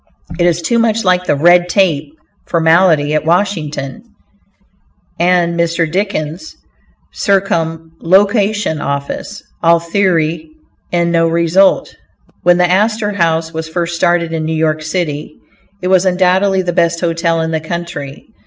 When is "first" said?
13.69-13.95